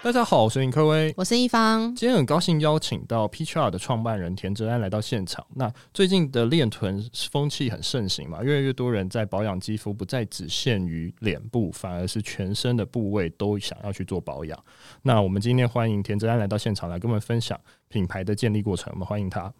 [0.00, 1.92] 大家好，我是林科威，我是一方。
[1.94, 5.44] 今天很高兴邀请到 Peachart 的创办人田哲安来到现场。
[5.56, 14.56] 那最近的练臀风气很盛行嘛，越来越多人在保养肌肤，不再只限于脸部，反而是全身的部位都想要去做保养。
[15.02, 18.92] 那我们今天欢迎田哲安来到现场，来跟我们分享品牌的建立过程。
[18.94, 19.52] 我们欢迎他。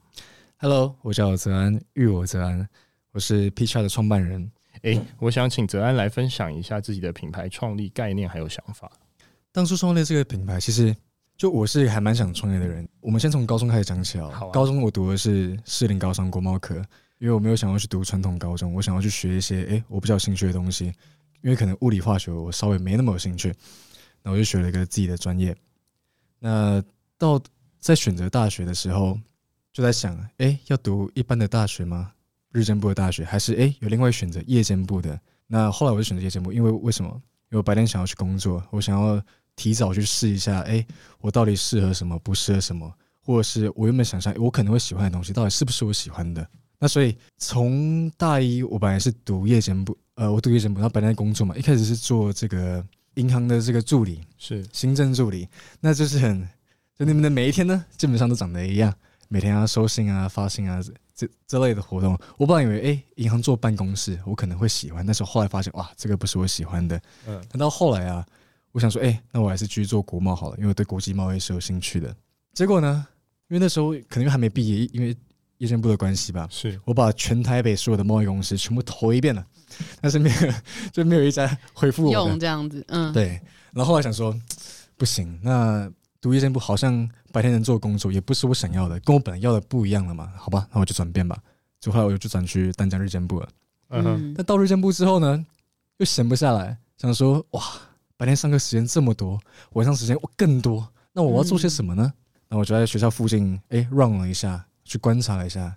[0.58, 2.66] Hello，我叫泽安，育我泽安，
[3.10, 4.50] 我是 Peachart 的创办人。
[4.82, 8.90] 诶、欸，我想请泽安来分享一下自己的品牌创立概念还有想法。
[9.58, 10.94] 当初创立这个品牌，其实
[11.36, 12.88] 就我是还蛮想创业的人。
[13.00, 14.30] 我们先从高中开始讲起啊。
[14.30, 16.76] 好，高中我读的是士林高商国贸科，
[17.18, 20.92] 因为我没有想要去读传统高中，我想要去学一些诶、欸、我比较有兴趣的东西。
[21.42, 23.52] 因为可能物理化学我稍微没那么有兴趣，
[24.22, 25.52] 那我就学了一个自己的专业。
[26.38, 26.80] 那
[27.18, 27.42] 到
[27.80, 29.18] 在选择大学的时候，
[29.72, 32.12] 就在想，诶、欸，要读一般的大学吗？
[32.52, 35.20] 日间部的大学，还是诶、欸、有另外选择夜间部的？
[35.48, 37.10] 那后来我就选择夜间部，因为为什么？
[37.50, 39.20] 因为我白天想要去工作，我想要。
[39.58, 40.86] 提早去试一下，哎、欸，
[41.20, 46.48] 我到底适合什么，不适合什么，或者是我原本想象我可能会喜欢的东西，到底是不是我喜欢的？
[46.78, 55.48] 那所以从大一，我本来是读夜间部，呃，我读夜间部，然后白天工作嘛，一开始是做这个银行的这个助理，是行政助理，
[55.80, 56.48] 那就是很，
[56.96, 58.94] 就你们的每一天呢，基本上都长得一样，
[59.26, 60.80] 每天要收信啊、发信啊
[61.16, 62.16] 这这类的活动。
[62.36, 66.96] 我本来以为，哎、欸，银行坐办公室，我可能会喜欢，但是后来发现，哇，这个不是我喜欢的。
[67.26, 68.24] 嗯，等到后来啊。
[68.78, 72.14] 我想说，哎、欸，那我还是继续做国贸好了，因为我对国际贸易是有兴趣的。
[72.54, 73.04] 结果呢，
[73.48, 75.16] 因为那时候可能还没毕业，因为
[75.56, 79.44] 夜政部的关系吧，是我把全台北所有的贸易公司全部投一遍了，
[80.00, 80.52] 但是没有，
[80.92, 82.12] 就没有一家回复我。
[82.12, 83.40] 用这样子，嗯，对。
[83.72, 84.32] 然后后来想说，
[84.96, 85.90] 不行，那
[86.20, 90.32] 读夜政部好像白天能做工作，也不是我想要的，跟我本来要的不一样了嘛。
[90.36, 91.36] 好吧，那我就转变吧。
[91.80, 93.48] 就后来我就转去淡江日间部了。
[93.88, 94.34] 嗯哼。
[94.36, 95.44] 但到日间部之后呢，
[95.96, 97.60] 又闲不下来，想说哇。
[98.18, 99.40] 白天上课时间这么多，
[99.74, 102.12] 晚上时间更多，那我要做些什么呢？
[102.48, 105.72] 那、嗯、我就在学校附近哎、欸、run 了一下，去观察了一下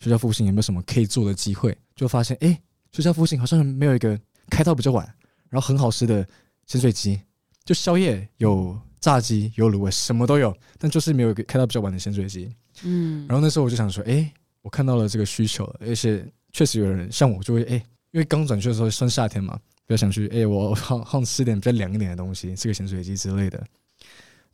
[0.00, 5.06] 学校附近有没有什么可以做的机会，就发现哎、欸、学校附近好像没有一个开到比较晚，
[5.50, 6.26] 然后很好吃的
[6.66, 7.20] 咸水鸡，
[7.62, 12.50] 就宵夜有炸鸡有卤味什么都有，但就是没有一个开到比较晚的咸水鸡。
[12.84, 14.32] 嗯，然后那时候我就想说，哎、欸，
[14.62, 19.60] 我看到了这个需求，而且确实有人像我就会哎、欸，因为刚转去的时候算夏天嘛。
[19.86, 23.62] 比较想去，哎、欸， 我好好吃点比较凉一点的东西，吃个咸水鸡之类的。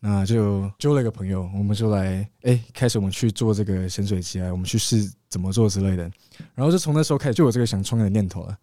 [0.00, 6.08] 那就揪了一个朋友，我们就来，哎、欸，开始我们去做这个咸水鸡啊，我们去试怎么做之类的。
[6.54, 8.56] 然后就从那时候开始就有这个想创业的念头了。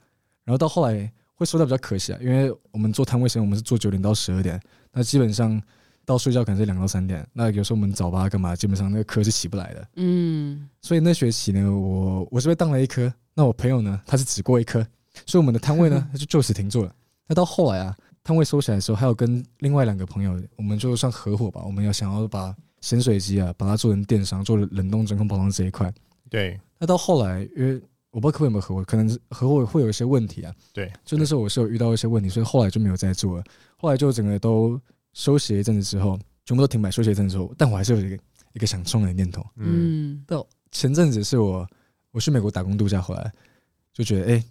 [0.45, 4.57] 然后到后来会说到比较可惜啊，因为我们做摊位时间我们是做九点到十二点，
[4.93, 5.61] 那基本上
[6.05, 7.27] 到睡觉可能是两到三点。
[7.33, 9.87] 那有时候我们早八干嘛，基本上那个课是起不来的。
[9.95, 14.87] 嗯，所以那学期呢，我我是被当了一科，那我朋友呢，他是只过一科。
[15.25, 16.93] 所以我们的摊位呢， 它就就此停住了。
[17.27, 21.61] 那到后来啊，摊位收起来的时候，还有跟另外两个朋友，我们就算合伙吧。
[21.65, 25.91] 我们要想要把咸水鸡啊，把它做成电商，做冷冻真空包装这一块。
[26.29, 26.59] 对。
[26.77, 27.81] 那到后来，因为
[28.11, 30.53] 我不知道客户有没有合伙，可能合伙会有一些问题啊。
[30.71, 30.91] 对。
[31.03, 33.43] 就那时候我是有遇到一些问题，所以后来就没有再做了。
[33.77, 34.79] 后来就整个都
[35.13, 38.19] 休息了一阵子之后，全部都停摆休息一阵子之后，但我还是有一个
[38.53, 39.43] 一个想创业的念头。
[39.55, 40.23] 嗯。
[40.27, 41.67] 到前阵子是我
[42.11, 43.31] 我去美国打工度假回来，
[43.93, 44.35] 就觉得哎。
[44.35, 44.43] 欸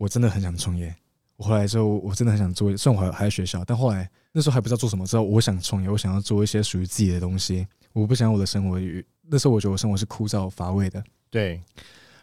[0.00, 0.94] 我真的很想创业。
[1.36, 2.74] 我后来之后，我真的很想做。
[2.74, 5.06] 虽然我还还在学校，但后来那时候还不知道做什么。
[5.06, 7.66] 知道我想创业，我想要做一些属于自己的东西。
[7.92, 8.80] 我不想我的生活，
[9.28, 11.04] 那时候我觉得我生活是枯燥乏味的。
[11.28, 11.60] 对。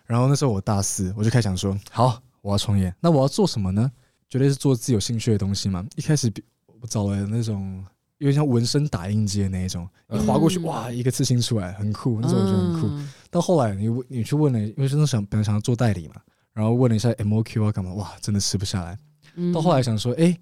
[0.07, 2.92] 然后那时候我大四，我就开始想说：好，我要创业。
[3.00, 3.92] 那我要做什么呢？
[4.28, 5.86] 绝对是做自己有兴趣的东西嘛。
[5.96, 6.34] 一开始
[6.81, 7.86] 我找了那种
[8.18, 12.19] 有点像纹身打印机的那一种，一划过去，哇，一个刺青出来，很酷。
[12.22, 12.90] 那时候我觉得很酷。
[13.30, 16.16] 到后来你你去问了，因为真的想本来想要做代理嘛。
[16.57, 17.94] 然后问了一下 MOQ 啊干嘛？
[17.94, 18.98] 哇，真的吃不下来。
[19.54, 20.36] 到后来想说，哎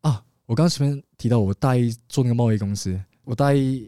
[0.00, 3.86] 啊，我刚刚前面提到我大一做那个贸易公司，我大一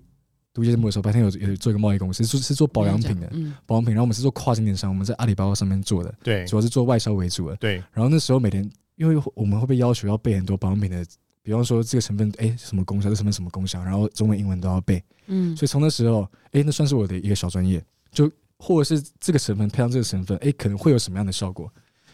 [0.53, 3.33] 读夜间部的时候，白天有有做一个贸易公司，是是做保养品的，
[3.65, 3.95] 保养品。
[3.95, 7.77] 然后我们是做跨境电商，我们在阿里巴巴上面做的，对，主要是做外销为主的，对。
[7.95, 11.03] 然后那时候每天因为我们会被要求要背很多保养品的，
[11.43, 15.03] 比方说这个成分哎什么功效，这成分什么功效，然后中文英文都要背。
[15.29, 17.83] 嗯，所以从那时候哎，那算是我的一个小专业，
[18.13, 18.31] 就
[18.61, 21.73] 或者是这个成分配上这个成分，哎，可能会有什么样的效果？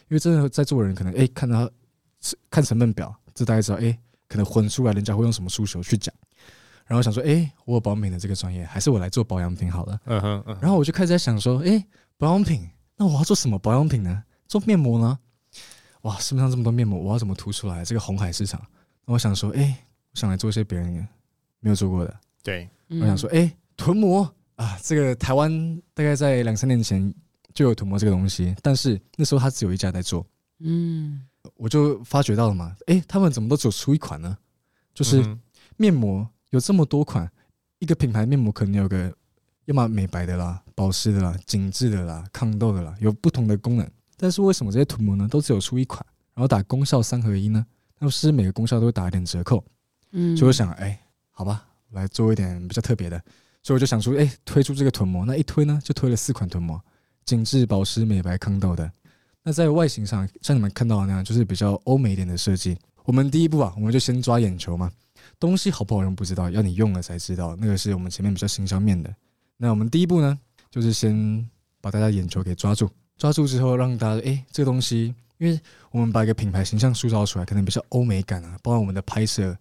[0.09, 1.69] 因为真的在座的人可能哎看到
[2.49, 3.99] 看成分表，这大概知道哎，
[4.29, 6.15] 可能混出来人家会用什么诉求去讲。
[6.87, 10.01] 然后想说，哎，我有保养品的这个专业，还是我来做保养品好了。
[10.05, 10.57] 嗯哼，嗯。
[10.61, 11.85] 然后我就开始在想说，哎，
[12.17, 14.23] 保养品，那我要做什么保养品呢？
[14.47, 15.19] 做面膜呢？
[16.03, 17.85] 哇，市面上这么多面膜，我要怎么突出来？
[17.85, 18.65] 这个红海市场，
[19.05, 19.77] 那我想说，哎，
[20.13, 21.09] 我想来做一些别人
[21.59, 22.21] 没有做过的。
[22.45, 27.15] 对，我想说，哎，臀膜啊，这个台湾大概在两三年前
[27.55, 30.27] 就有涂抹这个东西，但是那时候它只有一家在做。
[30.59, 31.23] 嗯，
[31.57, 34.37] 我就发觉到了嘛，哎，他们怎么都只出一款呢？
[34.95, 35.23] 就是
[35.77, 36.29] 面膜。
[36.51, 37.31] 有这么多款，
[37.81, 39.13] 一个品牌面膜可能有个，
[39.65, 43.91] 要么美白的啦、保湿的啦、紧致的啦、抗痘的啦，有不同的功能。
[44.17, 46.03] 但是为什么这些涂抹呢，都只有出一款，
[46.35, 47.67] 然后打功效三合一呢？
[47.99, 49.63] 那是每个功效都会打一点折扣。
[50.13, 50.99] 嗯，所以我想，哎，
[51.31, 53.21] 好吧，来做一点比较特别的。
[53.67, 55.27] 所以我就想出，哎，推出这个臀膜。
[55.27, 56.81] 那一推呢，就推了四款臀膜，
[57.25, 58.89] 紧致、保湿、美白、抗痘的。
[59.43, 62.79] 那在外形上，像你们看到的那样，就是比较欧美一点的设计。
[63.03, 64.89] 我们第一步啊，我们就先抓眼球嘛。
[65.41, 67.57] 东西好不好用不知道，要你用了才知道。
[67.57, 69.13] 那个是我们前面比较形象面的。
[69.57, 70.39] 那我们第一步呢，
[70.71, 75.61] 就是先把大家眼球给抓住，抓住之后让大家，哎，这个东西，因为
[75.91, 78.57] 我们把一个品牌形象塑造出来，可能比较欧美感啊。
[78.63, 79.59] 包括我们的拍摄，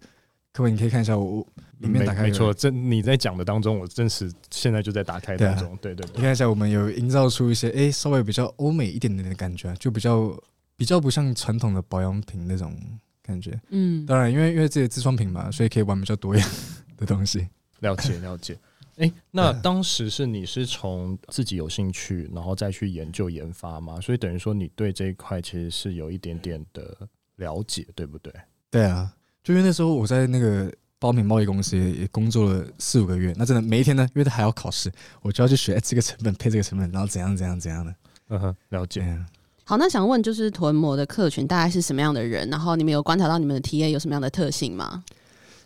[0.56, 1.46] 各位你可以看一下我
[1.80, 5.76] 里面打开，没错，这你在讲的当中，我真实现在就在打开当中。
[5.82, 10.34] 对、啊、对对，对，你看一下，我们有营造出一些，哎，稍微比较欧美一点点的感觉，就比较
[10.74, 12.74] 比较不像传统的保养品那种。
[13.22, 16.48] 感觉，嗯，当然，因为因为这些自创品嘛，所以可以玩比较多样
[16.96, 17.48] 的东西。
[17.80, 18.54] 了解 了解。
[18.98, 24.00] 哎、欸，那当时是你是从自己有兴趣，然后再去研究研发嘛？
[24.00, 26.96] 所以等于说你对这一块其实是有一点点的
[27.34, 28.32] 了解，对不对？
[28.70, 29.12] 对啊，
[29.46, 34.90] 就因为那时候我在那个保养品贸易公司也工作了四五个月，那真的每一天呢，因为他还要考试，
[35.22, 37.94] 我就要去学、欸、这个成本配这个成本，然后怎样怎样怎样的。
[38.30, 39.24] 嗯哼，了解。
[39.62, 42.50] 好，那想问就是臀膜的客群大概是什么样的人？
[42.50, 45.04] 然后你们有观察到你们的 TA 有什么样的特性吗？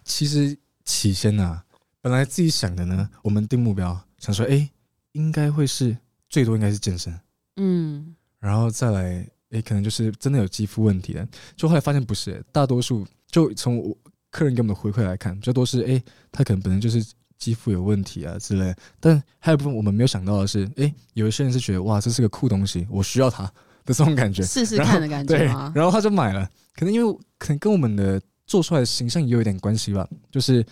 [0.04, 0.54] 其实
[0.84, 1.64] 起先呢、啊，
[2.02, 4.70] 本来自己想的呢，我们定目标想说，哎、欸，
[5.12, 5.96] 应该会是
[6.28, 7.18] 最多应该是健身，
[7.56, 11.26] 嗯，然后再来，哎、欸，可能就是真的有肌肤问题的，
[11.56, 13.96] 就后来发现不是，大多数就从我
[14.30, 17.04] 客人给我们的回馈来看，比较多是，哎、欸，他可能本身就是
[17.38, 23.50] 肌肤有问题啊之类，但还有部分我们没有想到的是，哎、欸，有一些人是觉得，哇，这是个酷东西，我需要它。
[23.82, 26.46] 的这种感觉，试试看的感觉对，然后他就买了，
[26.76, 30.06] 可能因为可能跟我们的做出来的形象也有一点关系吧。
[30.30, 30.64] 就是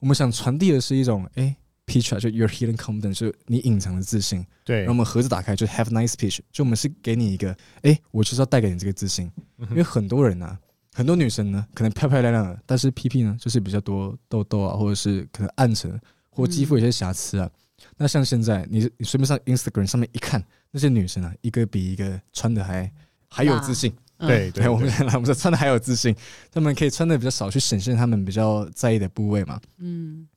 [0.00, 1.54] 我们想传递的是一种，哎
[1.86, 4.44] ，Peach 就 Your Hidden Confidence，就你隐藏的自信。
[4.64, 9.30] 对，然后我们盒子打开就 Have Nice Peach，就我们是给你一个，哎，我就是要带给你这个自信。
[9.70, 10.58] 因为很多人啊，
[10.98, 15.96] 很多女生呢，可能漂漂亮亮的，但是屁屁呢，就是比较多痘痘啊，或者是可能暗沉，
[16.28, 17.48] 或肌肤有些瑕疵啊。
[17.96, 20.44] 那像现在你你随便上 Instagram 上面一看。
[20.70, 22.92] 那些女生啊，一个比一个穿的还
[23.28, 23.90] 还有自信。
[24.18, 26.12] 啊、对 对，我们来， 我们说穿的还有自信，
[26.50, 29.60] 她们可以穿的比较少，去显现她们比较在意的部位嘛。
[29.78, 30.28] 嗯，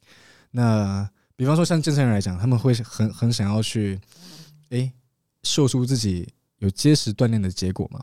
[0.51, 3.99] 那比方说像健身人来讲，他们会很很想要去，
[4.69, 4.93] 哎、欸，
[5.43, 7.99] 秀出自己有结实锻炼的结果嘛。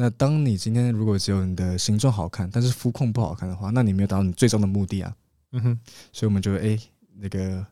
[0.00, 5.12] 那当你今天如果只有你的形状好看，但是肤控不好看的话，那你没有达到你最终的目的啊。
[5.50, 5.80] 嗯哼，
[6.12, 6.80] 所以我们就哎、欸，
[7.16, 7.66] 那个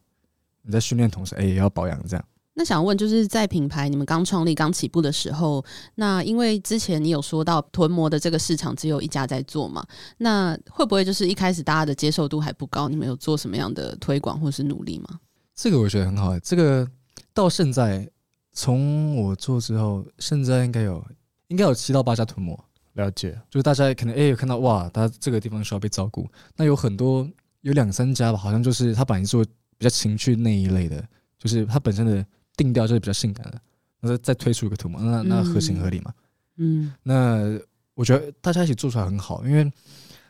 [0.62, 2.24] 你在训练同时，哎、欸，也要保养这样。
[2.54, 9.86] 那想问，就是在品牌你们刚创立、刚起步的时候，那因为之前你有说到臀膜的这个市场只有一家在做嘛？
[10.18, 12.88] 那会不会就是一开始大家的接受度还不高？
[12.88, 15.20] 你们有做什么样的推广或是努力吗？
[15.54, 16.90] 这个我觉得很好，这个
[17.32, 18.10] 到现在
[18.52, 21.06] 从我做之后，现在应该有
[21.48, 22.58] 应该有七到八家臀膜。
[22.94, 26.28] 了解，就是大家可能哎有看到哇，他这个地方需要被照顾。
[26.56, 27.28] 那有很多
[27.60, 29.44] 有两三家吧，好像就是他本来做
[29.76, 31.02] 比较情趣那一类的，
[31.38, 32.26] 就是它本身的。
[32.58, 33.60] 定调就是比较性感的，
[34.00, 36.10] 那再推出一个图嘛，那那合情合理嘛。
[36.56, 37.60] 嗯，那
[37.92, 39.70] 我觉得大家一起做出来很好，因为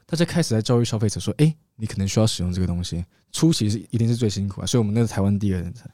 [0.07, 4.67] 大家开始在教育消费者说，哎，你可能需要使用这个东西，初期是一定是最辛苦啊。
[4.67, 5.89] 所以我们那个台湾第二人才，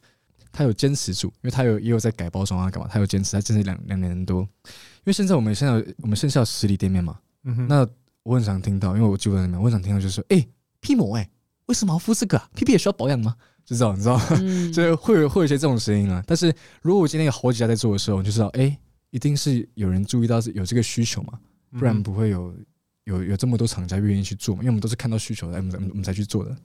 [0.53, 2.89] 他有坚持住，因为他有也有在改包装啊，干嘛？
[2.91, 4.41] 他有坚持，他坚持两两年多。
[4.43, 7.89] 因为现在我们现在我们线下有实体店面嘛，嗯哼，那
[8.23, 10.47] 我很常听到，因为我住在那边，我很常听到就是说，哎，
[10.81, 11.29] 屁膜哎，
[11.67, 12.49] 为什么要敷这个啊？
[12.55, 13.35] 屁屁也需要保养吗？
[13.65, 16.23] 就知道，你知道，嗯、 所以会有会有一些这种声音啊。
[16.27, 18.79] 但是如果我今天有好几家在做的时候，我就知道，哎、欸，
[19.11, 21.39] 一定是有人注意到是有这个需求嘛，
[21.79, 22.55] 不然不会有
[23.05, 24.63] 有有这么多厂家愿意去做嘛。
[24.63, 26.57] 因为我们都是看到需求来，我们我们才去做的。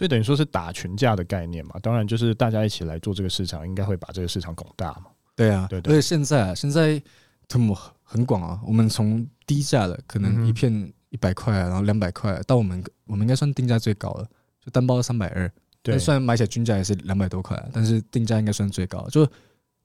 [0.00, 1.74] 所以等于说是打群架的概念嘛。
[1.82, 5.08] 当然，就是大家一起来做这个市场，应该会把这个市场拱大嘛。
[5.36, 5.92] 对啊，对，对，对。
[5.92, 6.98] 而且现在啊，现在
[7.46, 8.58] 吞没很广啊。
[8.66, 14.26] 我们从低价的可能一片一百块，然后两百块，到我们我们应该算定价最高的，
[14.64, 15.52] 就单包三百二。
[15.82, 19.06] 对，虽然买起来均价也是两百多块，但是定价应该算最高。
[19.10, 19.30] 就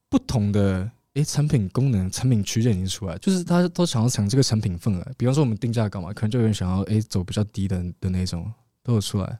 [0.07, 5.11] 不同的诶，产品功能、产品区间已经出来，就是大家都想要抢这个产品份额。
[5.17, 8.49] 比方说我们定价高嘛，可能就有人想要诶走比较低的的那种，
[8.81, 9.37] 都有出来。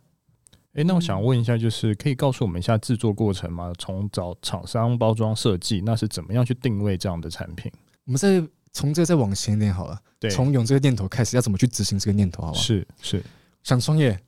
[0.76, 3.74] 诶，那我想问一下，就是可以告诉我们一下制作过程吗？
[3.78, 7.72] 从找厂商、包装、设计，那是怎么样去定位这样的产品？
[8.06, 12.44] 我们再从这个再往前一点好了，对，从有这个念头开始，要怎么去执行这个念头？
[12.44, 12.58] 好吧？
[12.60, 13.24] 是是，
[13.64, 14.20] 想创业，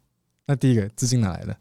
[0.46, 1.58] 那第一个资金哪来的？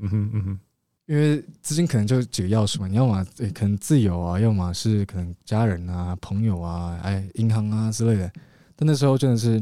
[0.00, 0.60] 嗯哼嗯哼，
[1.06, 8.28] 因为资金可能就几个要素嘛，你要么可能自由啊，要么是可能家人啊、朋友啊、哎银行啊之类的。
[8.74, 9.60] 但那时候真的是，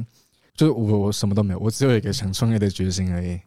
[0.57, 3.39] 就是我我什么都没有，我只有一个想创业的决心而已。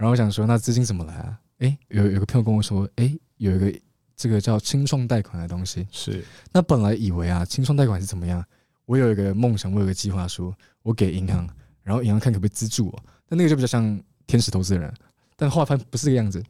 [0.00, 1.38] 然后我想说，那资金怎么来啊？
[1.58, 3.80] 诶，有有个朋友跟我说，诶，有一个
[4.16, 5.86] 这个叫清创贷款的东西。
[5.92, 6.24] 是。
[6.50, 8.42] 那本来以为啊，清创贷款是怎么样？
[8.86, 11.46] 我有一个梦想，我有个计划书，我给银行，
[11.82, 13.02] 然后银行看可不可以资助我。
[13.28, 14.90] 但那个就比较像天使投资人，
[15.36, 16.42] 但后来发现不是这个样子。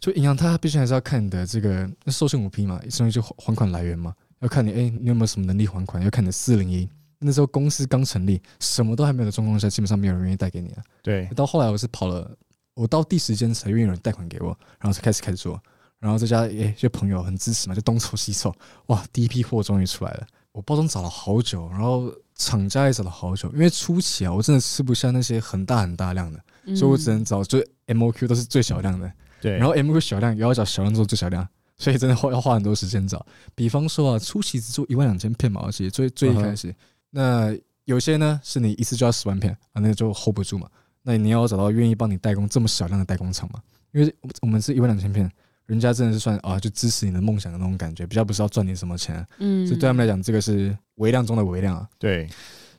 [0.00, 6.88] 就银行它必须还是要看你的这个授信五批嘛，相当于就还款来源嘛，要看你诶，你有没有什么能力还款，要看你的四零一。
[7.20, 10.82] 那时候公司刚成立，什么都还没有的状况下，基本上没有人愿意贷给你啊。
[11.00, 11.28] 对。
[11.36, 12.36] 到后来我是跑了。
[12.78, 15.60] 我到第十间才愿意有人贷款给我，然后才开始开始做，
[15.98, 18.54] 然后这家诶，这些朋友很支持嘛，就东凑西凑，
[18.86, 20.26] 哇，第一批货终于出来了。
[20.52, 27.58] 我包装找了好久，然后厂家也找了好久，因为初期啊，我真的吃不下那些很大很大量的，嗯、所以我只能找就
[27.88, 33.26] MOQ 都是最小量的，对，然后 MOQ 小量也要找小量做最小量，所以真的花要花很多时间找。
[33.56, 36.72] 比方说啊，初期只做一万两千片嘛，而且最最一开始，
[37.10, 37.52] 那
[37.86, 40.68] 有些呢是你一次就要十万片啊，那就 hold 不住嘛。
[41.08, 43.62] 那你要找到愿意帮你代工这么小量的代工厂吗？
[43.92, 45.26] 因为我们是一万两千片，
[45.64, 49.26] 人家真的是算啊，就支持你的梦想的那种感觉，比较不是要赚你什么钱。
[49.38, 51.88] 嗯，所以对他们来讲，这个是微量中的微量啊。
[51.98, 52.28] 对，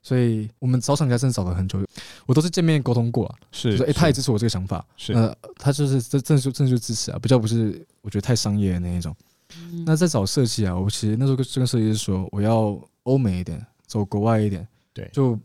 [0.03, 1.83] 所以我们找厂家真的找了很久，
[2.27, 9.15] 我都是见面沟通过啊，是说哎，他也支持我这个想法，是呃，他就是这正就正就支持啊，比较不是我觉得太商业的那一种。
[9.55, 15.35] 嗯、那在找设计啊，我其实那时候跟这个设计师说，我要欧美一点，走国外一点，对，就。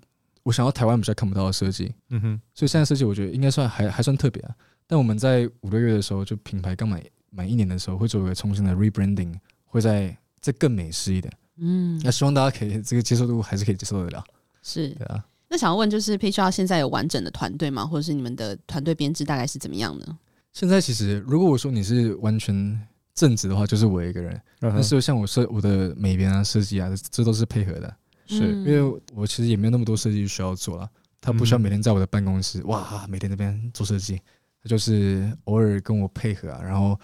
[0.44, 4.54] 我想要台湾比较看不到的设计，嗯哼，所以现在设计我觉得应该算还还算特别啊。
[4.86, 9.34] 但我们在五六月的时候，就品牌刚满满一年的时候，会做一个重新的 rebranding，
[9.64, 11.32] 会再再更美式一点。
[11.56, 14.22] 嗯，那希望大家可以这个接受度还是可以接受得了。
[14.62, 15.24] 是，对啊。
[15.48, 17.86] 那想要问就是，Pitch 现在有完整的团队吗？
[17.86, 20.18] 或者是你们的团队编制大概是怎么样呢？
[20.52, 22.78] 现在其实如果我说你是完全
[23.14, 24.40] 正职的话，就是我一个人。
[24.58, 27.96] 但是像我设我的美编啊、设计啊，这都是配合的。
[28.26, 30.88] 是因为我其实也没有那么多设计需要做了，
[31.20, 34.20] 他不需要每天在我的办公室，哇，每天那边做设计，
[34.62, 36.98] 他就是偶尔跟我配合啊，然后，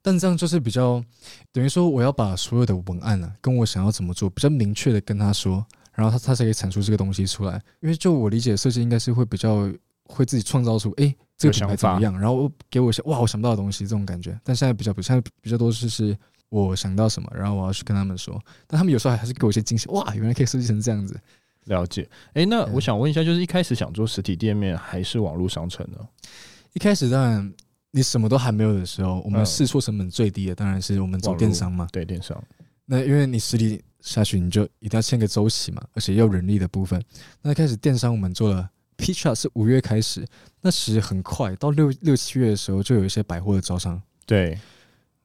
[0.00, 1.02] 但这样就是比较
[1.52, 5.64] 等于说我要把所有的文案啊，跟我想要怎么做比较明确的跟他说，
[5.94, 7.60] 然后他他才可以产出这个东西出来。
[7.80, 9.68] 因为就我理解，设计应该是会比较
[10.04, 14.38] 会自己创造出，哎，这个品牌怎么样，然后给我一些哇，我想不到的东西这种感觉。
[14.44, 16.16] 但现在比较不，现在比较多是是。
[16.60, 19.88] 我想到什么，然后我要去跟他们说，但他们有时候还是给我一些惊喜。
[19.88, 21.18] 哇，原来可以设计成这样子。
[21.64, 22.06] 了解。
[22.34, 25.98] 哎，那我想问一下，就是一开始想做实体店面还是网络商城呢？
[26.74, 27.52] 一开始当然
[27.90, 31.88] 你什么都还没有的时候，我们试错成本最低的当然是我们走电商嘛。
[31.90, 32.42] 对，电商。
[32.84, 37.02] 那因为你实体下去，你就一定要签个周期嘛，而且要人力的部分。
[37.40, 38.68] 那开始电商我们做了
[38.98, 40.26] ，Pitch 是五月开始，
[40.60, 44.02] 那其实很快，到六六七月的时候就有一些百货的招商。
[44.26, 44.58] 对。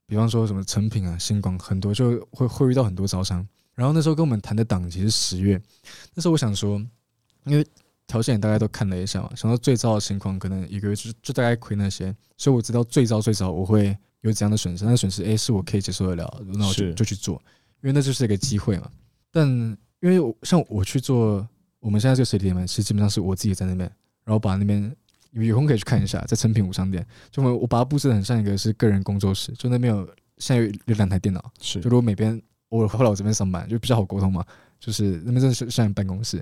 [0.08, 3.46] 比方说什么成品啊、星光，很多就会会遇到很多招商。
[3.76, 5.62] 然后那时候跟我们谈的档期是十月，
[6.16, 6.82] 那时候我想说，
[7.44, 7.68] 因为
[8.08, 17.36] 条件也大概都看了一下嘛，想到最糟的情况可能一个月就就大概亏那些，所以我知道最糟最糟我会有怎样的损失，那损失诶是我可以接受得了，那我就就去做，
[17.82, 18.90] 因为那就是一个机会嘛。
[19.30, 19.48] 但
[20.00, 21.48] 因为像我去做
[21.80, 23.92] 我们现在这个实体店嘛，其实基本上是我自己在那边，
[24.24, 24.96] 然后把那边。
[25.32, 30.06] 有空可以去看一下，在成品五商店，就我我把它布置的很像一个是个人工作室，就那边有
[30.38, 31.80] 现在有有两台电脑，是。
[31.80, 34.46] 就如果每边我后来我这边上班就比较好沟通嘛，
[34.80, 36.38] 就是那边真的是像办公室，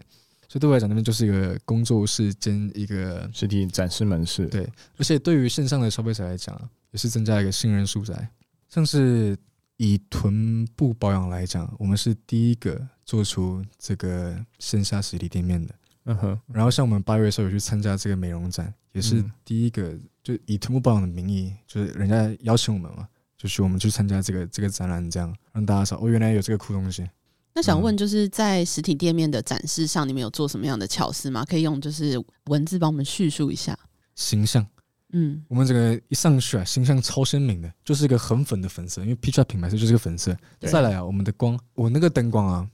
[0.48, 6.60] 所以对我来讲那边就是一个工作室兼一个实体展示门市，对，而且对于线上的消费者来讲，
[6.92, 8.30] 也是增加一个信任素材，
[8.70, 9.38] 像是
[9.78, 15.74] 以臀部保养来讲，我们是第一个做出这个线下实体店面的。
[16.06, 23.08] 嗯哼，然后像我们八月的时候有去参加这个美容展，也是第一个，就以臀部保养的名义，就是人家邀请我们嘛，
[23.38, 27.08] 就是我们去参加这个这个展览，这样让大家说哦，原来有这个酷东西。
[27.56, 31.44] 那想问，就是在实体店面的展示上，你们有做什么样的巧思吗？
[31.46, 33.78] 可以用就是文字帮我们叙述一下。
[34.14, 34.66] 形象，
[35.14, 40.38] 嗯，我们这个一上去啊，形象超鲜明的，就是一个很粉的粉色，因为 Pitch 品牌色就是个粉色。
[40.60, 42.70] 再来啊，我们的光，我那个灯光啊。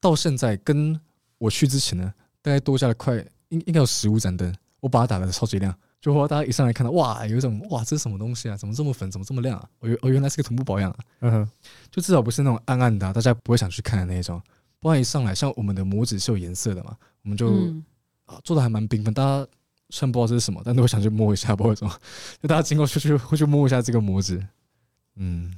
[0.00, 1.00] 到现在跟
[1.38, 2.12] 我去之前呢，
[2.46, 3.16] 大概多下了快
[3.48, 5.76] 应应该有十五盏灯，我把它打的超级亮。
[6.00, 8.56] 就话大家一上来看到，哇，有一种哇，这是什么东西啊？
[8.56, 9.10] 怎么这么粉？
[9.10, 9.68] 怎么这么亮啊？
[9.80, 10.98] 我原我原来是个臀部保养啊！
[11.22, 11.50] 嗯哼，
[11.90, 14.40] 就至少不是那种暗暗的，啊，大家不会想去看的那种。
[14.78, 17.84] 不然一上来，像我们的模子是有颜色的嘛，我们就、嗯、
[18.26, 19.12] 啊做的还蛮缤纷。
[19.12, 19.44] 大家
[19.90, 21.88] 虽然不知道这是什么，但都会想去摸一下，不会说，
[22.40, 24.40] 就大家经过去去会去摸一下这个模子。
[25.16, 25.52] 嗯，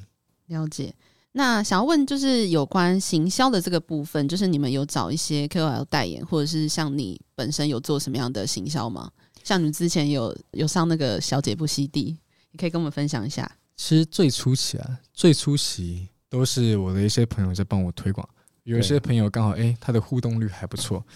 [0.46, 0.94] 了解。
[1.38, 9.08] 那想要问就是有关行销的这个部分，就是你们有找一些 KOL 代言，或者是像你本身有做什么样的行销吗？
[9.44, 12.18] 像你们之前有有上那个小姐不吸地，
[12.50, 13.48] 你可以跟我们分享一下。
[13.76, 18.28] 其实最初期啊，最初期都是我的一些朋友在帮我推广，
[18.64, 21.06] 有一些朋友刚好哎、他的互动率还不错。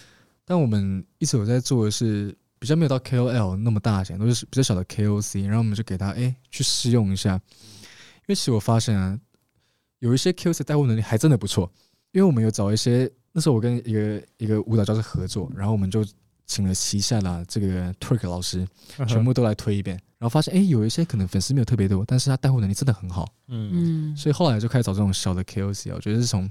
[0.45, 7.33] 但我们一直有在做的是比较没有到 KOL 那么大钱，都是比较小的 KOC，然后我们就给他哎、去试用一下。
[7.33, 9.19] 因为其实我发现啊，
[10.03, 11.71] 有一些 KOC 带货能力还真的不错，
[12.11, 16.05] 因为我们有找一些那时候我跟一个一个舞蹈教师合作，然后我们就。
[16.45, 18.67] 请了旗下的这个 Twerk 老师，
[19.07, 26.45] 全部都来推一遍，然后发现哎，有一些可能粉丝没有特别多，但是他带货能力真的很好，嗯，所以后来就开始找这种小的 KOC，我觉得是从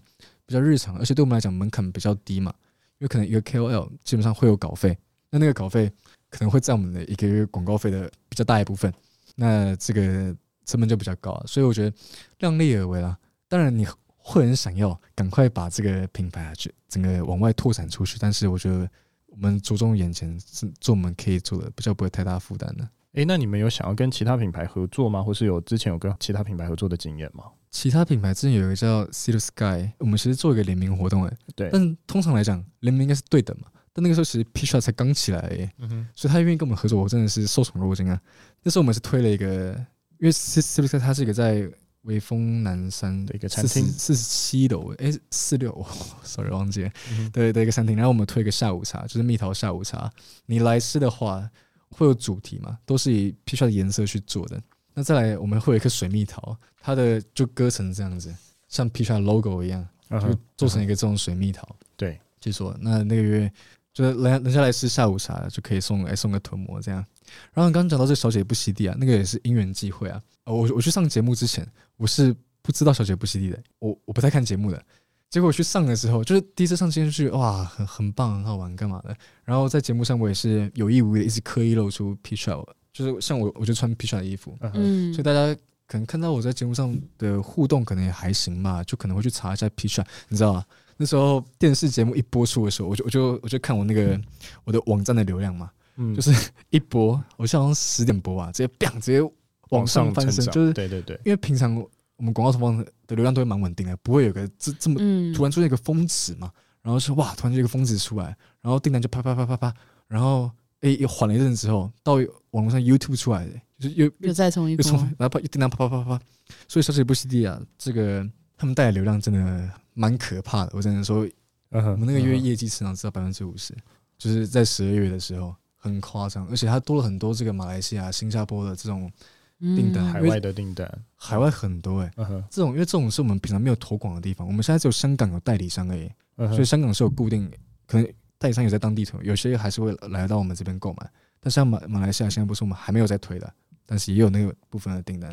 [0.47, 2.53] 比较日常，而且对我们来讲门槛比较低嘛，
[2.99, 4.97] 因为可能一个 KOL 基本上会有稿费，
[5.29, 5.93] 那那个稿费
[6.31, 8.91] 可能会占我们的一个月广告费的比较大一部分，
[9.37, 11.95] 那这个成本就比较高啊，所以我觉得
[12.39, 13.17] 量力而为啦。
[13.53, 18.89] 当然你会很想要赶快把这个品牌啊，就整个往外拓展出去，但是我觉得。
[19.35, 22.87] 我们着重眼前是做我们可以做的，比较不会太大负担的。
[23.15, 25.23] 诶，那你们有想要跟其他品牌合作吗？
[25.23, 27.45] 或是有之前有跟其他品牌合作的经验吗？
[27.71, 31.71] 其他品牌之前有一个叫 See the Sky，我们其实做一个联名活动，诶，对。
[31.73, 33.69] 但通常来讲，联名应该是对等嘛。
[33.95, 38.21] 但那个时候其实 P-Shot 才刚起来，诶，嗯哼，所以他愿意跟我们合作，我真的是受宠若惊啊。
[38.63, 39.75] 那时候我们是推了一个，
[40.19, 41.67] 因为 See the Sky 它是一个在。
[42.03, 45.87] 威风南山的一个餐厅，四十七楼，哎，四六，
[46.25, 47.97] sorry，忘记了，嗯、对的一个餐厅。
[47.97, 50.11] 然后我们推一个下午茶，就是蜜桃下午茶。
[50.47, 51.49] 你来吃的话，
[51.91, 52.79] 会有主题嘛？
[52.85, 54.61] 都是以 P 出来的颜色去做的。
[54.95, 58.35] 那再来，我们会有一颗水蜜桃，它的就割成这样子，
[58.69, 61.77] 像来的 logo 一样，就做成一个这种水蜜桃。
[61.97, 63.53] 对，就说那那个月。
[63.93, 67.05] 就是人家人家来吃下午茶就可以送来送个臀膜这样。
[67.53, 70.21] 然后刚刚讲到这小姐不吸地啊，那个也是因缘际会啊。
[70.45, 74.83] 我我去上节目之前，我是不知道小姐不吸地的，我我不太看节目的。
[75.31, 79.17] 结果我去上的时候，就是第一次上节目去，哇，很很棒，很好玩，干嘛的？
[79.45, 85.55] 然后在节目上我也是有意无意的一直刻意露出 P-Shot，就是像我我就穿 P-Shot 的衣服，嗯，所以大家
[85.87, 90.65] 可能看到我在节目上的互动可能也还行吧，就可能会去查一下 P-Shot，你知道吗？
[90.97, 94.21] 那时候电视节目一播出的时候，我就我就我就看我那个
[94.65, 99.33] 我的网站的流量嘛，嗯，就是一播，我像好像十点播啊，直接 bang 直接
[99.71, 101.75] 往上翻身，就是对对对，因为平常
[102.17, 104.97] 我们广告投放的流量都会蛮稳定的，不会有个这这么
[105.35, 106.51] 突然出现一个峰值嘛，
[106.83, 109.75] 然后是哇，突然就一个峰值出来，然后订单就啪啪啪啪啪，
[110.07, 110.51] 然后
[110.81, 112.15] 诶又缓了一阵之后，到
[112.51, 116.21] 网络上 YouTube 出来的，就是又又再冲一波，然后啪又订单啪啪啪啪，
[116.69, 118.25] 所以小姐不吸地啊，这个
[118.57, 119.71] 他们带的流量真的。
[119.95, 121.29] 蛮可怕的，我只能说，
[121.71, 123.75] 我们那个月业绩成长只有百分之五十，
[124.19, 129.11] 就是在十二月的时候很夸张，而且它多了很多这个马来西亚、新加坡的这种
[129.59, 137.51] 订单，海外的订单，海外很多哎、欸，这种因为这种是我们平常没有投广的地方，我们现在只有香港有代理商而已，所以香港是有固定，
[137.87, 138.07] 可能
[138.39, 143.53] 代理商有在当地投，有些还是会来到我们这边购买，但像马马来西亚现在不是我们还没有在推的，
[143.87, 145.31] 但是也有那个部分的订单。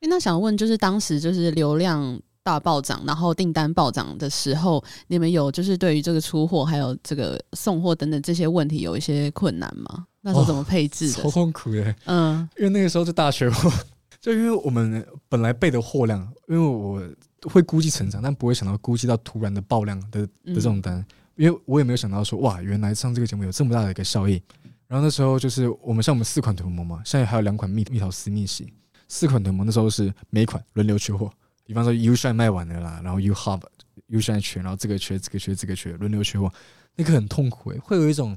[0.00, 2.20] 哎，那想问就是当时就是流量。
[2.42, 10.06] 大暴涨，然后订单暴涨的时候，你们有就是对于这个出货还有这个送货等等这些问题有一些困难吗？
[10.22, 11.22] 那时候怎么配置的？
[11.22, 13.70] 超痛苦的，嗯，因为那个时候是大学货，
[14.20, 17.02] 就因为我们本来备的货量，因为我
[17.42, 21.04] 会估计成长，但不会想到估计到突然的爆量的的这种单，
[21.36, 24.42] 因为我也没有想到说哇，原来上这个节目有这么大的一个效益。
[24.88, 28.72] 然后那时候就是我们像我们四款臀模嘛，现在还有两款蜜蜜桃私密洗，
[29.08, 31.30] 四款臀模那时候是每款轮流缺货。
[31.70, 33.62] 比方说 U Shine 卖完了啦，然后 U Hub
[34.08, 36.52] U Shine 缺，然后这个缺，这个缺，这个缺，轮流缺货，
[36.96, 38.36] 那个很痛苦诶、欸，会有一种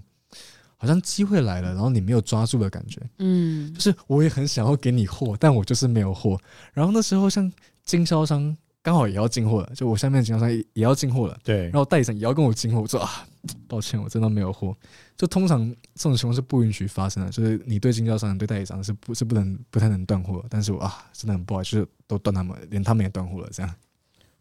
[0.77, 3.01] 好像机会来了，然后你没有抓住的感觉。
[3.17, 6.39] 嗯，就是我也很想要给你货，但我就是没有货。
[6.73, 7.51] 然后那时候像
[7.83, 11.35] 经销商刚好也要进货了，就我下面的经销商也也要进货了。
[11.43, 13.25] 对，然后代理商也要跟我进货，我说啊，
[13.67, 14.75] 抱歉，我真的没有货。
[15.17, 23.75] 就通常这种情况是不允许发生的，就是你对经销商、对代理商是不是不能不太能断货，但是我啊，真的很不好意思，就是都断他们，连他们也断货了，这样。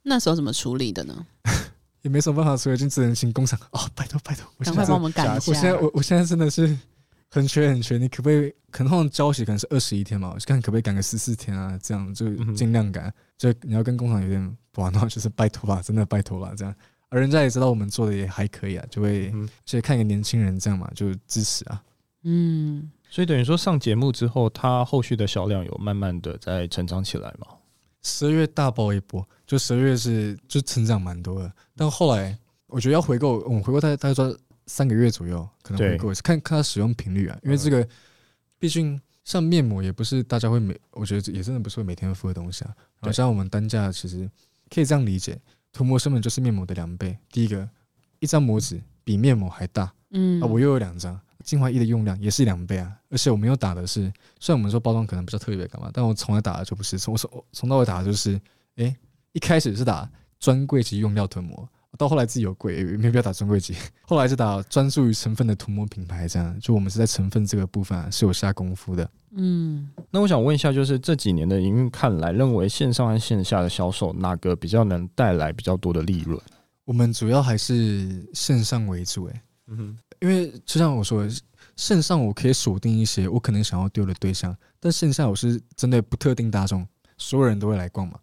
[0.02, 1.26] 那时候怎么处理的呢？
[2.02, 5.52] 也没什么办法处理，就只能请工厂哦，拜托拜托，赶快帮我们赶一下。
[5.52, 6.76] 我现在我我现在真的是
[7.30, 8.52] 很缺很缺，你可不可以？
[8.70, 11.78] 可能交期可能是二十一天嘛，我看可不可以赶个十四天啊？
[11.82, 16.74] 这样就尽量赶，就你要跟工厂有点不玩的话，就是拜托吧，真的拜托吧，这样。
[17.12, 19.30] 而人家也知道我们做的也还可以啊，就会
[19.66, 21.82] 所以看一个年轻人这样嘛，就支持啊。
[22.22, 27.46] 嗯，所以等于说上节目之后，他后续的销量有慢慢的在成长起来嘛？
[28.00, 34.34] 十二月大爆一波，就十二月是就成长蛮多的，但后来我觉得要回购，我们回购大概大概说
[34.66, 37.86] 三个月左右，可能回购一次，看看它使用频率啊，因为这个
[38.58, 42.74] 毕竟像面膜也不是大家会每，我觉得也真的不是会每天敷的东西啊。
[43.00, 44.30] 然后像我们单价其实
[44.70, 45.38] 可以这样理解。
[45.72, 47.16] 涂抹成本就是面膜的两倍。
[47.30, 47.68] 第一个，
[48.18, 58.36] 一张膜纸比面膜还大，嗯啊，我又有两张精华液的用量也是两倍啊，而且我没有打的是，虽然我们说包装可能比较特别干嘛，但我从来打的就不是，从我从从到尾打的就是，
[58.76, 58.96] 哎、欸，
[59.32, 60.08] 一开始是打
[60.38, 61.68] 专柜级用料涂膜。
[61.98, 63.74] 到后来自己有贵，没必要打专柜级。
[64.02, 69.08] 后来就打专注于成分的涂抹品牌，这样就我们是在成分这个部分、啊、是有下功夫的。
[69.32, 76.40] 嗯，那我想问一下，就是这几年的营运看来，认为线上和线下的销售哪个比较能带来比较多的利润？
[76.84, 81.30] 我们主要还是线上为主，哎，嗯哼，因为就像我说的，
[81.76, 86.86] 线上我可以锁定一些我可能想要丢的对象，但线下我是针对不特定大众，
[87.18, 88.18] 所有人都会来逛嘛，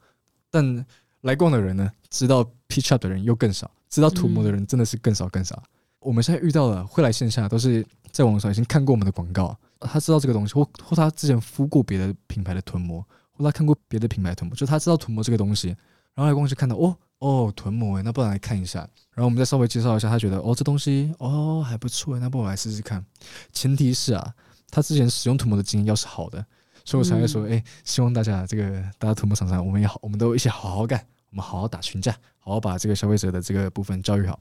[0.50, 0.84] 但。
[1.24, 5.56] 来逛的人呢，知道 Peach Shop 的人又更少，知道涂抹的人真的是更少更少。
[5.66, 5.68] 嗯、
[6.00, 15.70] 我们现在遇到的会来线下，都是在网上已经看过我们的广告，他知道这个东西，或或他之前敷过别的品牌的涂膜，或他看过别的品牌涂膜，就他知道涂膜这个东西，
[16.14, 18.80] 然后来逛去看到哦哦涂膜诶，那不然来看一下，
[19.16, 23.04] 然后我们再稍微介绍一下，他觉得哦这东西哦还不错，那不然来试试看。
[23.52, 24.34] 前提是啊，
[24.70, 26.46] 他之前使用涂抹的经验要是好的。
[26.86, 34.40] 所以我才会说，哎、欸，希望大家这个大家涂抹厂商，我们也好，我们都一起好好干，我们好好打群架，好好把这个消费者的这个部分教育好。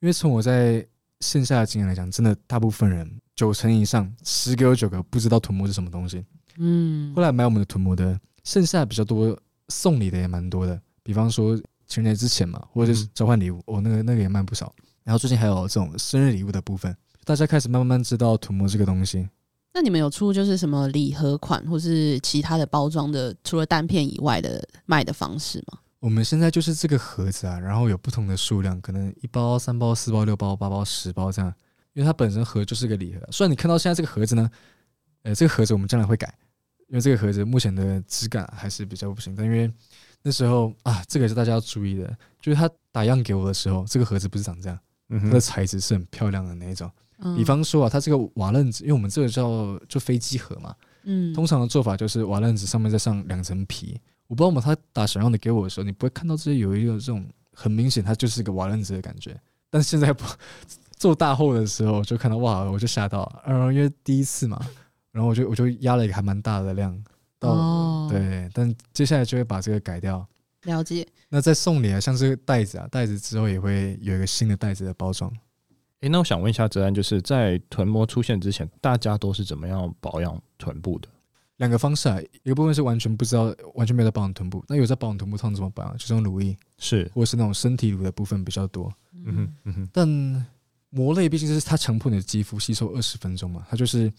[0.00, 0.86] 因为从我在
[1.20, 6.24] 线下的经验来讲，真的大部分人九成以上，十个有九个不知道涂膜是什么东西。
[6.58, 11.56] 嗯，后来买我们的涂膜的剩下比较多，送礼的也蛮多的，比方说
[11.86, 14.74] 情人节之前嘛，或者是交换礼物，我、哦、那个那个也卖不少。
[15.04, 19.28] 然后最近还有这种生日礼物的部分，大家开始慢慢知道涂膜这个东西。
[19.74, 25.78] 那你们有出就是什么礼盒款，或是其他的包装的，除了单片以外的卖的方式吗？
[26.02, 31.54] 我们现在就是这个盒子啊，然后有不同的数量，可能一包、三包、四包、六包、八包、十包这样，
[31.92, 33.20] 因为它本身盒就是个礼盒。
[33.30, 34.50] 虽然你看到现在这个盒子呢，
[35.22, 36.34] 呃，这个盒子我们将来会改，
[36.88, 39.32] 因为这个盒子目前的质感还是比较不行。
[39.36, 39.72] 但因为
[40.22, 42.08] 那时候啊，这个是大家要注意的，
[42.40, 44.76] 就是他打样给我的时候，这个盒子不是长这样，
[45.08, 46.90] 它的材质是很漂亮的那一种。
[47.36, 54.00] 比方说啊，它这个瓦楞纸，因为我们这个叫就飞机盒嘛，嗯，通常的做法就是瓦楞纸上面再上两层皮。
[54.32, 59.38] 我不知道嘛，他打小样的给我的时候，你不会看到这些有一个这种很明显，它就是一个瓦楞纸的感觉。
[59.68, 60.24] 但是现在不
[60.96, 64.58] 做大货的时候，就看到哇，我就吓到了，嗯，因为第一次嘛，
[65.10, 66.98] 然后我就我就压了一个还蛮大的量
[67.38, 70.26] 到，哦，对，但接下来就会把这个改掉。
[70.62, 71.06] 了解。
[71.28, 75.30] 那再送礼啊，像这个袋子啊，袋子之后也会有一个新的袋子的包装。
[76.00, 81.08] 诶，那我想问一下哲安，就是在臀膜出现之前，大家都是怎么样保养臀部的？
[81.62, 84.64] 两个方式啊，一个部分是完全不知道，完全没有在保养臀部。
[84.66, 85.94] 那有在保养臀部，通常怎么办啊？
[85.96, 88.92] 就是用乳液，是，或者是那种身体乳的部分比较多。
[89.12, 89.88] 嗯哼，嗯哼。
[89.92, 90.46] 但
[90.90, 94.12] 膜类毕竟是它强迫你的肌肤吸收二十分钟嘛，它就是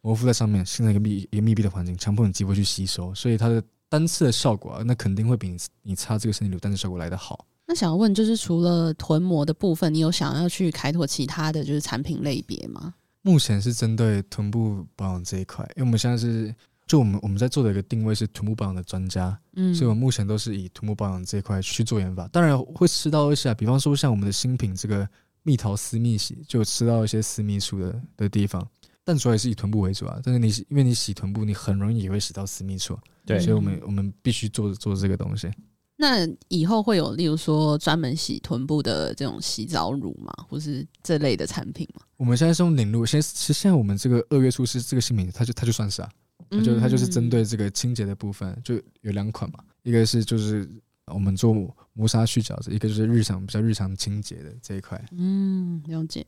[0.00, 7.46] 膜敷在上面，形成一个密一个密闭的环境，强迫你肌肤去吸收，所以它的单次的效果啊，那肯定会比你你擦这个身体乳单次效果来得好。
[7.64, 12.92] 那想要问，就是除了臀膜的部分，你有想要去开拓其他的就是产品类别吗？
[13.24, 16.52] 目前是针对臀部保养这一块，因为我们现在是
[16.92, 22.28] 就我们我们在做的一个定位是臀部保养的专家，嗯，所以我们目前都是以臀部保养这一块去做研发。
[22.28, 25.08] 当然会吃到一些，比方说像我们的新品这个
[25.42, 28.62] 蜜桃私密洗，就吃到一些私密处的的地方，
[29.04, 30.20] 但主要也是以臀部为主啊。
[30.22, 35.50] 但是你因为你洗臀部，你很容易也会洗到私密处，对，所以我们我们必须做做这个东西。
[35.96, 40.30] 那以后会有，例如说专门洗臀部的这种洗澡乳吗？
[40.46, 42.02] 或是这类的产品吗？
[42.18, 46.10] 我们现在是用领露，现在其实现在我们这个二月初是这个新品，它就它就算是啊，
[46.52, 50.70] 它就它就是针对这个清洁的部分，就有两款嘛，一个是就是
[51.06, 51.52] 我们做
[51.94, 55.02] 磨砂去角质，一个就是日常比较日常清洁的这一块。
[55.12, 56.24] 嗯，了解。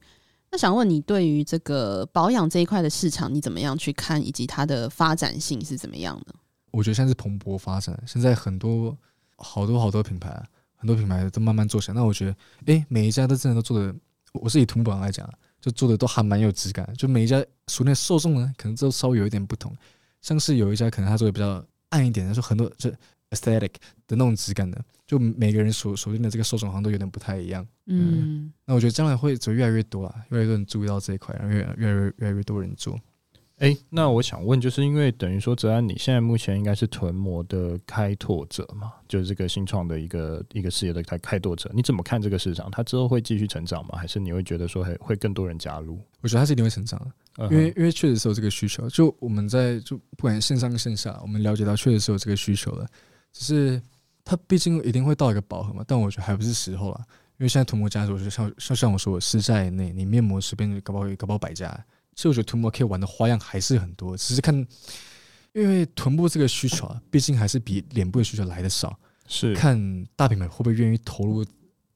[0.51, 6.35] 那想问你对于这个保养这一块的市场，你怎么样去看，以及它的发展性是怎么样的？
[6.71, 8.97] 我觉得现在是蓬勃发展，现在很多。
[9.37, 11.95] 好多好多品牌啊，很多品牌都慢慢做起来。
[11.95, 12.33] 那我觉得，
[12.73, 13.93] 哎、欸，每一家都真的都做的，
[14.33, 15.29] 我是以臀部来讲，
[15.61, 16.89] 就做的都还蛮有质感。
[16.97, 19.77] 就每一家，熟练受众呢，可能都稍微有一点不同。
[20.25, 22.91] 像是有一家可能他做的比较暗一点，他说很多就
[23.31, 23.75] aesthetic
[24.07, 27.63] 的那种质感的，就每个人所锁定的这个受众好像都有点不太一样。
[27.85, 32.99] 嗯，嗯，那我觉得将来会走越来越多啊，越来越多人注意到这一块，然后越越来越越来越多人做。
[33.59, 38.95] 哎、欸，那我想问，就是因为等于说，泽安，你现在目前应该是臀模的开拓者嘛？
[39.07, 42.69] 就是这个新创的一个一个事业的开开拓者，你怎么看这个市场？
[42.71, 43.97] 它之后会继续成长吗？
[43.97, 46.01] 还是你会觉得说会会更多人加入？
[46.21, 47.07] 我觉得它是一定会成长的，
[47.51, 48.89] 因为因为确实是有这个需求。
[48.89, 52.89] 就我们在就不管线上跟线下，我们了解到确实是有这个需求的，
[53.33, 53.83] 只是
[54.25, 55.85] 它毕竟一定会到一个饱和嘛。
[55.87, 57.01] 但我觉得还不是时候了，
[57.39, 61.69] 因为现在臀模家，族就像像像我说的，十家以内，你面膜随便搞不好搞不好百家。
[62.15, 64.55] 其实我觉得涂抹可以玩的花样还是很多，只是看，
[65.53, 68.97] 因为臀部这个需求啊，毕竟还是比脸部的需求来的少。
[69.27, 71.45] 是看大品牌会不会愿意投入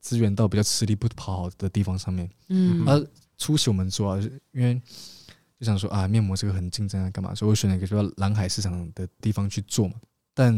[0.01, 2.29] 资源到比较吃力不讨好的地方上面。
[2.49, 4.21] 嗯，而初期我们做啊，
[4.53, 4.81] 因为
[5.59, 7.35] 就想说啊，面膜这个很竞争啊，干嘛？
[7.35, 9.95] 所以我选了一个叫蓝海市场的地方去做嘛。
[10.35, 10.55] 但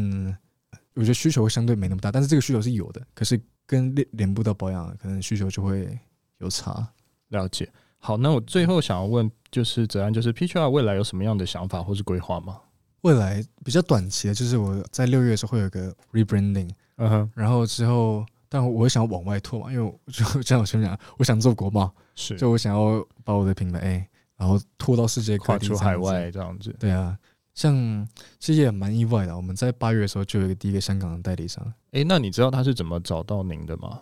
[0.93, 5.97] 我觉得需求会相对没那么大，但是这个需求是有的，可是跟脸脸部的保养可能需求就会
[6.37, 6.87] 有差。
[7.29, 7.67] 了解。
[7.97, 12.59] 好，那我最后想要问，就是哲安，就是 PHR 未来有什么样的想法或是规划吗？
[13.01, 24.09] 未来比较短期的，就是我在六月的时候会有个 rebranding，嗯哼，然后之后，但我会想要往外拓嘛，因为我就像我前面讲，我想做国贸，是，就我想要把我的品牌，哎，
[24.41, 26.75] 然后拖到世界各地，跨出海外这样子。
[26.79, 27.15] 对啊，
[27.53, 28.07] 像
[28.39, 31.63] 其实也蛮意外的，我们在八月的时候就有一个第一个香港的代理商。
[31.91, 34.01] 哎，那你知道他是怎么找到您的吗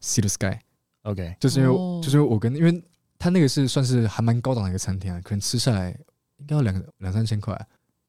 [0.00, 2.82] ？Sea to Sky，OK，、okay、就是因为、哦、就是我跟因为。
[3.22, 5.90] 他那个是算是还蛮高档的一个餐厅啊，可能吃下来
[6.38, 7.54] 应该要两两三千块，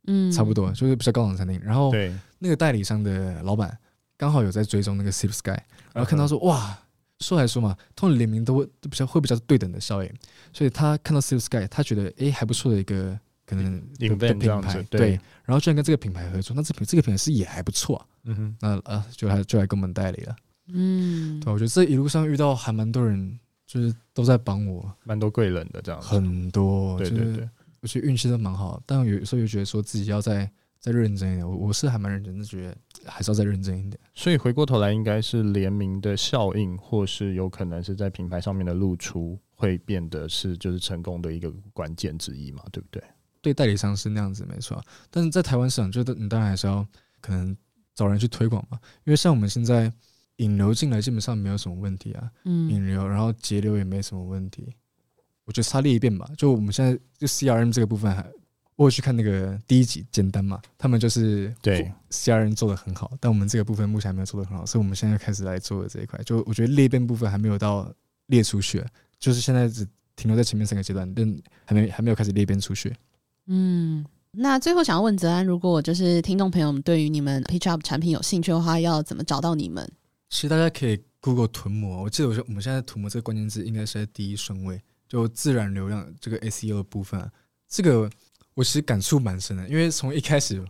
[0.07, 1.59] 嗯，差不多就是比较高档的餐厅。
[1.61, 1.91] 然后
[2.39, 3.77] 那个代理商的老板
[4.15, 5.59] 刚好有在追踪那个 Sea to Sky，
[5.91, 6.79] 然后看到说哇，
[7.21, 10.11] 说来说嘛，通常联名都会都比较会比较对等的效应，
[10.51, 15.11] 所以他看到 to Sky，他觉得诶、欸、还不错的一个可能的品牌，对，
[15.45, 20.35] 然后居然跟这个品牌合作，那这品这个品牌是也还不错啊，嗯哼，那啊就来就来跟我们代理了，
[20.67, 23.39] 嗯，对，我觉得这一路上遇到还蛮多人。
[23.67, 30.51] 就是都在帮我，蛮多贵人的这样子，很多，对对对，我觉得运气都蛮好，但有时候又觉得说自己要再
[30.81, 31.49] 再认真一点。
[31.49, 32.75] 我我是还蛮认真的，觉得
[33.09, 33.97] 还是要再认真一点。
[34.13, 43.01] 所以回过头来，应该是联名的效应，或是有可能是在品牌上面的露出，会变得是就是成功的一个关键之一嘛，对不对？
[43.41, 46.85] 对代理商是那样子没错，但是在台湾市场，就你当然还是要
[47.21, 47.55] 可能
[47.95, 49.89] 找人去推广嘛，因为像我们现在。
[50.37, 54.75] 引流进来基本上没有什么问题啊，嗯，引流然后节流也没什么问题，
[55.45, 56.27] 我觉得差列一遍吧。
[56.35, 58.27] 就我们现在就 CRM 这个部分，还
[58.75, 66.19] 我有去看那个第一集简单嘛，他们就是对 C R 人做的很好，但我们这个部分目前还没有做的很好，所以我们现在开始来做的这一块。
[66.23, 67.93] 就我觉得裂变部分还没有到
[68.27, 68.85] 裂出血，
[69.19, 72.95] 就是现在只停留在前面三个阶段，但还没还没有开始裂变出血。
[73.47, 79.87] 嗯，那最后想要问泽安，如果就是听众朋友们对于你们 Pitch Up 产品有兴趣的话，要怎么找到你们？
[80.29, 87.29] 其实大家可以 Google 臀模，我记得我说我们现在臀模这个关键字应该是在第一顺位，就自然流量这个 SEO 的部分，啊，
[87.67, 88.09] 这个
[88.53, 90.63] 我其实感触蛮深的，因为从一开始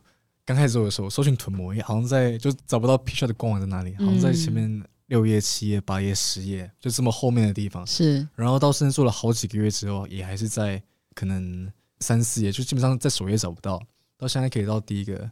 [0.46, 7.86] 刚开始做的时候，搜寻臀模，好像在就找不到 Pitch Up 的官网在哪里，好像在前面六页、七页、八页、十页，就这么后面的地方。
[7.88, 10.82] 是，然后到甚至做了好几个月之后，也还是在
[11.16, 13.82] 可能三四页，就基本上在首页找不到。
[14.18, 15.30] 到现在可以到第一个，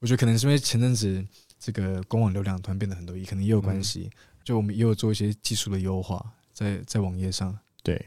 [0.00, 1.24] 我觉得可能是因为前阵子。
[1.58, 4.10] 这个官网流量突然变得很多，也可能也有关系。
[4.12, 7.58] 嗯、就我们也有做一些技术的优化，在在网页上。
[7.82, 8.06] 对对，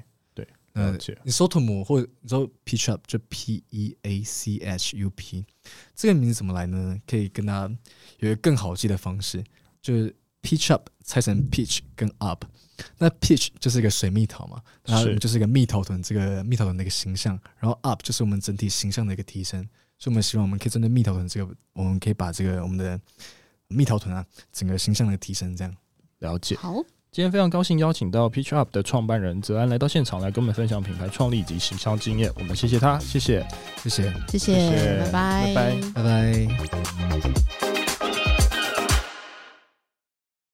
[0.80, 5.46] 嗯，你搜臀模或者你说 Peach Up，就 P E A C H U P，
[5.96, 7.00] 这个名字怎么来呢？
[7.06, 7.76] 可以跟大家
[8.20, 9.44] 有一个更好记的方式，
[9.82, 12.46] 就是 Peach Up 拆成 Peach 跟 Up，
[12.98, 19.68] 那 Peach 就是一个水蜜桃嘛，然后就是一个蜜桃臀，这个蜜桃臀的一个形象，然后 Up 就是我们整体形象的一个提升。
[19.98, 23.00] 所以我们希望我们可以针对蜜桃臀这个，我们可以把这个我们的。
[23.72, 25.72] 蜜桃臀啊，整个形象的提升，这样
[26.18, 26.56] 了解。
[26.56, 32.32] 好，今天非常高兴邀请到 Pitch Up 的创办人泽安来到现场，来跟我们分享品牌创立以及行销经验。
[32.36, 33.44] 我们谢谢他，谢谢，
[33.84, 37.69] 谢谢，谢谢，拜拜，拜拜，拜拜。